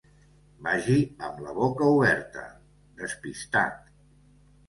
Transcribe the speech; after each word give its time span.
Vagi 0.67 0.95
amb 1.27 1.43
la 1.47 1.51
boca 1.57 1.89
oberta, 1.97 2.45
despistat. 3.03 3.93